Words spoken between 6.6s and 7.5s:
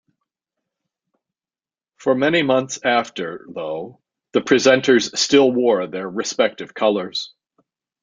colours.